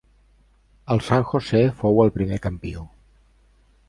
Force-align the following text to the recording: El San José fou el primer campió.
El 0.95 1.03
San 1.09 1.25
José 1.31 1.61
fou 1.81 2.01
el 2.05 2.13
primer 2.15 2.39
campió. 2.47 2.87